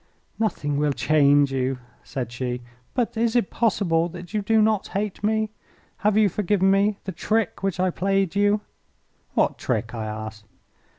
[0.39, 2.63] "Nothing will change you," said she.
[2.95, 5.51] "But is it possible that you do not hate me?
[5.97, 8.61] Have you forgiven me the trick which I played you?"
[9.35, 10.45] "What trick?" I asked.